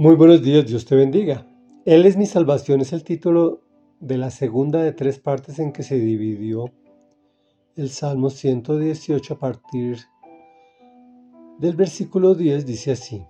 Muy 0.00 0.14
buenos 0.14 0.42
días, 0.42 0.64
Dios 0.64 0.84
te 0.84 0.94
bendiga. 0.94 1.44
Él 1.84 2.06
es 2.06 2.16
mi 2.16 2.24
salvación 2.24 2.80
es 2.80 2.92
el 2.92 3.02
título 3.02 3.62
de 3.98 4.16
la 4.16 4.30
segunda 4.30 4.80
de 4.80 4.92
tres 4.92 5.18
partes 5.18 5.58
en 5.58 5.72
que 5.72 5.82
se 5.82 5.96
dividió 5.96 6.66
el 7.74 7.88
Salmo 7.90 8.30
118 8.30 9.34
a 9.34 9.38
partir 9.40 9.98
del 11.58 11.74
versículo 11.74 12.36
10 12.36 12.64
dice 12.64 12.92
así, 12.92 13.26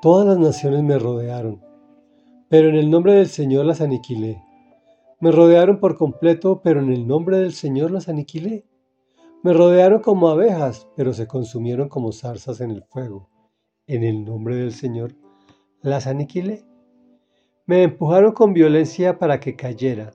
Todas 0.00 0.28
las 0.28 0.38
naciones 0.38 0.84
me 0.84 0.96
rodearon, 0.96 1.60
pero 2.48 2.68
en 2.68 2.76
el 2.76 2.88
nombre 2.88 3.14
del 3.14 3.26
Señor 3.26 3.64
las 3.64 3.80
aniquilé. 3.80 4.40
Me 5.18 5.32
rodearon 5.32 5.80
por 5.80 5.96
completo, 5.96 6.60
pero 6.62 6.78
en 6.78 6.92
el 6.92 7.04
nombre 7.04 7.38
del 7.38 7.52
Señor 7.52 7.90
las 7.90 8.08
aniquilé. 8.08 8.64
Me 9.42 9.52
rodearon 9.52 10.02
como 10.02 10.28
abejas, 10.28 10.86
pero 10.94 11.12
se 11.12 11.26
consumieron 11.26 11.88
como 11.88 12.12
zarzas 12.12 12.60
en 12.60 12.70
el 12.70 12.84
fuego. 12.84 13.28
En 13.88 14.04
el 14.04 14.24
nombre 14.24 14.54
del 14.54 14.72
Señor 14.72 15.16
las 15.84 16.06
aniquilé. 16.06 16.64
Me 17.66 17.82
empujaron 17.82 18.32
con 18.32 18.54
violencia 18.54 19.18
para 19.18 19.38
que 19.38 19.54
cayera, 19.54 20.14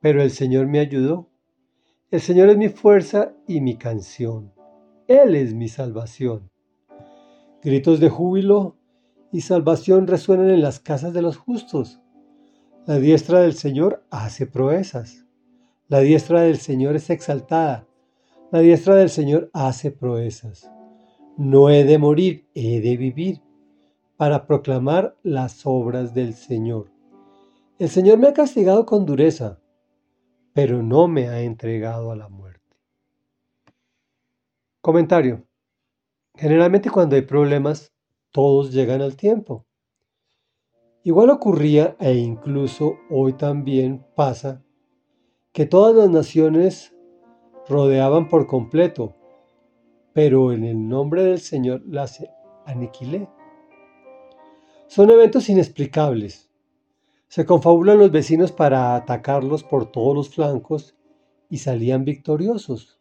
pero 0.00 0.22
el 0.22 0.30
Señor 0.30 0.68
me 0.68 0.78
ayudó. 0.78 1.28
El 2.10 2.20
Señor 2.20 2.48
es 2.50 2.56
mi 2.56 2.68
fuerza 2.68 3.34
y 3.48 3.60
mi 3.60 3.76
canción. 3.76 4.52
Él 5.08 5.34
es 5.34 5.54
mi 5.54 5.68
salvación. 5.68 6.50
Gritos 7.62 7.98
de 7.98 8.10
júbilo 8.10 8.76
y 9.32 9.40
salvación 9.40 10.06
resuenan 10.06 10.50
en 10.50 10.62
las 10.62 10.78
casas 10.78 11.12
de 11.12 11.22
los 11.22 11.36
justos. 11.36 12.00
La 12.86 12.98
diestra 12.98 13.40
del 13.40 13.54
Señor 13.54 14.04
hace 14.10 14.46
proezas. 14.46 15.26
La 15.88 15.98
diestra 15.98 16.42
del 16.42 16.58
Señor 16.58 16.94
es 16.94 17.10
exaltada. 17.10 17.88
La 18.52 18.60
diestra 18.60 18.94
del 18.94 19.10
Señor 19.10 19.50
hace 19.52 19.90
proezas. 19.90 20.70
No 21.36 21.70
he 21.70 21.84
de 21.84 21.98
morir, 21.98 22.46
he 22.54 22.80
de 22.80 22.96
vivir 22.96 23.40
para 24.16 24.46
proclamar 24.46 25.16
las 25.22 25.62
obras 25.64 26.14
del 26.14 26.34
Señor. 26.34 26.90
El 27.78 27.88
Señor 27.88 28.18
me 28.18 28.28
ha 28.28 28.32
castigado 28.32 28.86
con 28.86 29.06
dureza, 29.06 29.58
pero 30.52 30.82
no 30.82 31.08
me 31.08 31.28
ha 31.28 31.40
entregado 31.40 32.12
a 32.12 32.16
la 32.16 32.28
muerte. 32.28 32.76
Comentario. 34.80 35.46
Generalmente 36.34 36.90
cuando 36.90 37.16
hay 37.16 37.22
problemas, 37.22 37.92
todos 38.30 38.72
llegan 38.72 39.02
al 39.02 39.16
tiempo. 39.16 39.66
Igual 41.04 41.30
ocurría 41.30 41.96
e 41.98 42.14
incluso 42.14 42.96
hoy 43.10 43.32
también 43.32 44.06
pasa 44.14 44.62
que 45.52 45.66
todas 45.66 45.94
las 45.94 46.08
naciones 46.08 46.94
rodeaban 47.68 48.28
por 48.28 48.46
completo, 48.46 49.14
pero 50.12 50.52
en 50.52 50.64
el 50.64 50.88
nombre 50.88 51.24
del 51.24 51.40
Señor 51.40 51.82
las 51.86 52.24
aniquilé. 52.66 53.28
Son 54.94 55.08
eventos 55.08 55.48
inexplicables. 55.48 56.50
Se 57.26 57.46
confabulan 57.46 57.96
los 57.96 58.10
vecinos 58.10 58.52
para 58.52 58.94
atacarlos 58.94 59.64
por 59.64 59.90
todos 59.90 60.14
los 60.14 60.28
flancos 60.28 60.94
y 61.48 61.56
salían 61.56 62.04
victoriosos. 62.04 63.00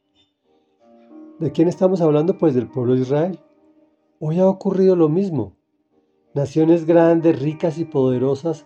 ¿De 1.37 1.51
quién 1.51 1.67
estamos 1.67 1.99
hablando? 1.99 2.37
Pues 2.37 2.55
del 2.55 2.69
pueblo 2.69 2.95
de 2.95 3.01
Israel. 3.01 3.39
Hoy 4.21 4.39
ha 4.39 4.47
ocurrido 4.47 4.95
lo 4.95 5.09
mismo. 5.09 5.57
Naciones 6.33 6.85
grandes, 6.85 7.41
ricas 7.41 7.77
y 7.77 7.83
poderosas 7.83 8.65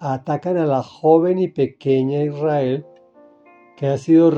atacan 0.00 0.56
a 0.56 0.66
la 0.66 0.82
joven 0.82 1.38
y 1.38 1.46
pequeña 1.46 2.24
Israel 2.24 2.84
que 3.76 3.86
ha 3.86 3.96
sido 3.96 4.32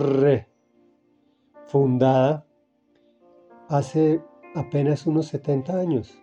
refundada 1.65 2.47
hace 3.71 4.21
apenas 4.55 5.07
unos 5.07 5.29
70 5.29 5.79
años 5.79 6.23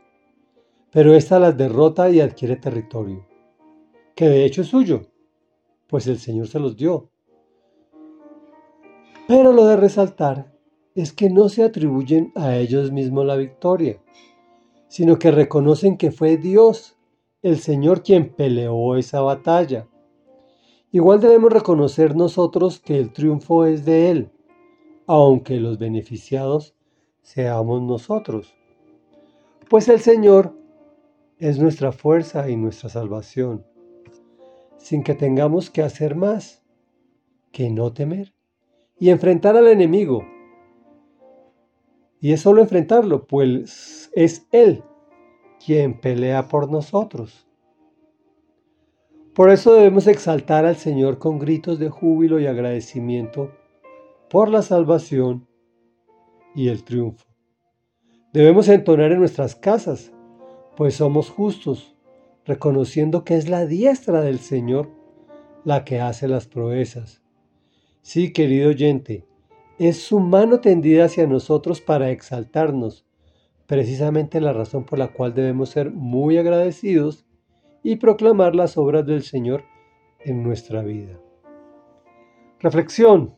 pero 0.92 1.14
ésta 1.14 1.40
las 1.40 1.58
derrota 1.58 2.10
y 2.10 2.20
adquiere 2.20 2.56
territorio, 2.56 3.26
que 4.16 4.28
de 4.28 4.46
hecho 4.46 4.62
es 4.62 4.68
suyo, 4.68 5.02
pues 5.88 6.08
el 6.08 6.20
Señor 6.20 6.48
se 6.48 6.60
los 6.60 6.76
dio. 6.76 7.10
Pero 9.28 9.54
lo 9.54 9.66
de 9.66 9.76
resaltar 9.76 10.52
es 10.96 11.14
que 11.14 11.30
no 11.30 11.50
se 11.50 11.64
atribuyen 11.64 12.32
a 12.36 12.56
ellos 12.56 12.92
mismos 12.92 13.26
la 13.26 13.36
victoria, 13.36 14.02
sino 14.88 15.20
que 15.20 15.32
reconocen 15.32 15.98
que 15.98 16.12
fue 16.12 16.38
Dios, 16.38 16.98
el 17.42 17.60
Señor, 17.60 18.04
quien 18.04 18.34
peleó 18.34 18.96
esa 18.96 19.22
batalla. 19.22 19.88
Igual 20.92 21.22
debemos 21.22 21.54
reconocer 21.54 22.16
nosotros 22.16 22.80
que 22.80 22.98
el 22.98 23.14
triunfo 23.14 23.66
es 23.66 23.86
de 23.86 24.10
Él, 24.10 24.32
aunque 25.06 25.60
los 25.60 25.78
beneficiados 25.78 26.76
seamos 27.22 27.82
nosotros. 27.84 28.56
Pues 29.70 29.88
el 29.88 30.00
Señor 30.00 30.56
es 31.40 31.58
nuestra 31.58 31.92
fuerza 31.94 32.50
y 32.50 32.58
nuestra 32.58 32.90
salvación, 32.90 33.66
sin 34.78 35.04
que 35.04 35.16
tengamos 35.16 35.70
que 35.70 35.82
hacer 35.82 36.16
más 36.16 36.64
que 37.52 37.70
no 37.70 37.94
temer 37.94 38.34
y 39.00 39.10
enfrentar 39.10 39.56
al 39.56 39.68
enemigo. 39.68 40.26
Y 42.20 42.34
es 42.34 42.42
solo 42.42 42.62
enfrentarlo, 42.62 43.26
pues 43.26 44.12
es 44.14 44.48
Él 44.52 44.84
quien 45.66 46.00
pelea 46.00 46.50
por 46.50 46.70
nosotros. 46.70 47.48
Por 49.34 49.50
eso 49.50 49.74
debemos 49.74 50.08
exaltar 50.08 50.66
al 50.66 50.76
Señor 50.76 51.18
con 51.18 51.40
gritos 51.40 51.80
de 51.80 51.90
júbilo 51.90 52.40
y 52.42 52.48
agradecimiento 52.48 53.52
por 54.30 54.50
la 54.50 54.62
salvación 54.62 55.48
y 56.54 56.68
el 56.68 56.84
triunfo. 56.84 57.26
Debemos 58.34 58.68
entonar 58.68 59.14
en 59.14 59.20
nuestras 59.20 59.56
casas 59.56 60.12
pues 60.80 60.96
somos 60.96 61.30
justos, 61.30 61.94
reconociendo 62.46 63.26
que 63.26 63.36
es 63.36 63.50
la 63.50 63.66
diestra 63.66 64.22
del 64.22 64.40
Señor 64.40 64.90
la 65.66 65.84
que 65.84 66.00
hace 66.00 66.30
las 66.30 66.48
proezas. 66.48 67.22
Sí, 68.02 68.32
querido 68.32 68.70
oyente, 68.70 69.26
es 69.78 70.02
su 70.02 70.22
mano 70.22 70.62
tendida 70.62 71.04
hacia 71.04 71.28
nosotros 71.28 71.82
para 71.82 72.12
exaltarnos, 72.12 73.06
precisamente 73.68 74.40
la 74.40 74.54
razón 74.54 74.86
por 74.86 75.00
la 75.00 75.12
cual 75.12 75.34
debemos 75.34 75.68
ser 75.68 75.92
muy 75.92 76.38
agradecidos 76.38 77.26
y 77.84 77.98
proclamar 77.98 78.56
las 78.56 78.78
obras 78.78 79.06
del 79.06 79.24
Señor 79.24 79.66
en 80.22 80.44
nuestra 80.44 80.82
vida. 80.82 81.20
Reflexión. 82.62 83.36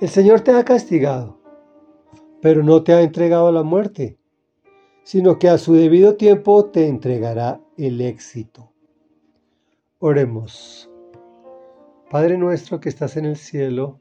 El 0.00 0.08
Señor 0.08 0.40
te 0.40 0.52
ha 0.52 0.64
castigado, 0.64 1.42
pero 2.40 2.62
no 2.62 2.82
te 2.84 2.94
ha 2.94 3.02
entregado 3.02 3.48
a 3.48 3.52
la 3.52 3.64
muerte 3.64 4.17
sino 5.08 5.38
que 5.38 5.48
a 5.48 5.56
su 5.56 5.72
debido 5.72 6.16
tiempo 6.16 6.66
te 6.66 6.86
entregará 6.86 7.62
el 7.78 8.02
éxito. 8.02 8.74
Oremos. 10.00 10.90
Padre 12.10 12.36
nuestro 12.36 12.78
que 12.78 12.90
estás 12.90 13.16
en 13.16 13.24
el 13.24 13.36
cielo, 13.36 14.00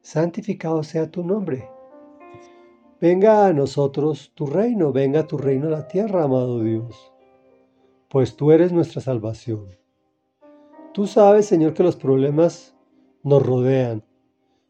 santificado 0.00 0.82
sea 0.82 1.10
tu 1.10 1.22
nombre. 1.22 1.68
Venga 2.98 3.48
a 3.48 3.52
nosotros 3.52 4.32
tu 4.34 4.46
reino, 4.46 4.92
venga 4.92 5.26
tu 5.26 5.36
reino 5.36 5.66
a 5.66 5.72
la 5.72 5.88
tierra, 5.88 6.24
amado 6.24 6.62
Dios, 6.62 7.12
pues 8.08 8.34
tú 8.34 8.50
eres 8.50 8.72
nuestra 8.72 9.02
salvación. 9.02 9.76
Tú 10.94 11.06
sabes, 11.06 11.44
Señor, 11.44 11.74
que 11.74 11.82
los 11.82 11.96
problemas 11.96 12.74
nos 13.22 13.44
rodean, 13.44 14.02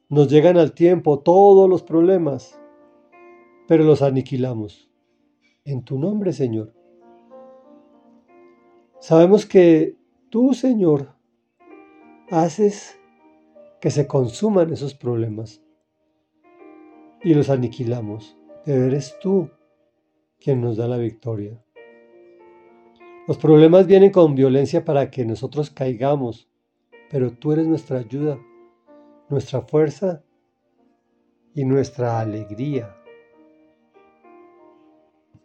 nos 0.09 0.28
llegan 0.28 0.56
al 0.56 0.72
tiempo 0.72 1.20
todos 1.20 1.70
los 1.70 1.84
problemas, 1.84 2.59
pero 3.69 3.84
los 3.84 4.03
aniquilamos 4.03 4.88
en 5.73 5.83
tu 5.83 5.99
nombre, 5.99 6.33
Señor. 6.33 6.73
Sabemos 9.01 9.47
que 9.47 9.97
tú, 10.31 10.55
Señor, 10.55 11.15
haces 12.31 12.99
que 13.81 13.91
se 13.91 14.06
consuman 14.06 14.73
esos 14.73 14.95
problemas 14.95 15.62
y 17.23 17.34
los 17.34 17.51
aniquilamos. 17.51 18.37
Eres 18.65 19.19
tú 19.21 19.51
quien 20.41 20.61
nos 20.61 20.77
da 20.77 20.89
la 20.89 20.97
victoria. 20.97 21.62
Los 23.26 23.37
problemas 23.37 23.87
vienen 23.87 24.11
con 24.11 24.35
violencia 24.35 24.85
para 24.85 25.11
que 25.11 25.26
nosotros 25.26 25.70
caigamos, 25.70 26.49
pero 27.11 27.31
tú 27.31 27.53
eres 27.53 27.67
nuestra 27.67 27.99
ayuda, 27.99 28.38
nuestra 29.29 29.61
fuerza 29.61 30.25
y 31.55 31.65
nuestra 31.65 32.20
alegría. 32.20 32.98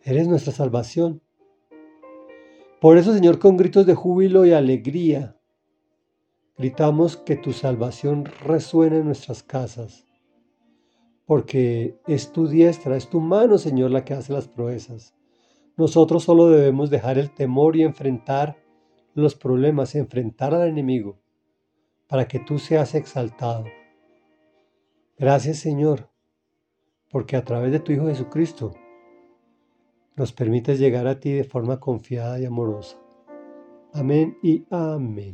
Eres 0.06 0.28
nuestra 0.28 0.52
salvación. 0.52 1.22
Por 2.82 2.98
eso, 2.98 3.14
Señor, 3.14 3.40
con 3.40 3.56
gritos 3.56 3.86
de 3.86 3.96
júbilo 3.96 4.46
y 4.46 4.52
alegría, 4.52 5.38
gritamos 6.58 7.16
que 7.16 7.38
tu 7.38 7.54
salvación 7.54 8.26
resuene 8.26 8.98
en 8.98 9.06
nuestras 9.06 9.44
casas, 9.44 10.06
porque 11.26 11.98
es 12.06 12.34
tu 12.34 12.48
diestra, 12.48 12.98
es 12.98 13.10
tu 13.10 13.22
mano, 13.22 13.58
Señor, 13.58 13.92
la 13.92 14.04
que 14.04 14.14
hace 14.14 14.34
las 14.34 14.50
proezas. 14.50 15.16
Nosotros 15.78 16.26
solo 16.26 16.50
debemos 16.50 16.90
dejar 16.90 17.18
el 17.18 17.34
temor 17.34 17.78
y 17.78 17.84
enfrentar 17.84 18.58
los 19.14 19.36
problemas, 19.36 19.96
enfrentar 19.96 20.54
al 20.54 20.68
enemigo, 20.68 21.18
para 22.08 22.28
que 22.28 22.40
tú 22.40 22.60
seas 22.60 22.94
exaltado. 22.94 23.64
Gracias, 25.18 25.60
Señor, 25.60 26.10
porque 27.10 27.38
a 27.38 27.46
través 27.46 27.72
de 27.72 27.80
tu 27.80 27.94
Hijo 27.94 28.08
Jesucristo, 28.08 28.74
nos 30.16 30.32
permitas 30.32 30.80
llegar 30.80 31.08
a 31.08 31.20
ti 31.20 31.32
de 31.32 31.44
forma 31.44 31.80
confiada 31.80 32.40
y 32.40 32.46
amorosa. 32.46 32.98
Amén 33.94 34.38
y 34.42 34.66
amén. 34.70 35.34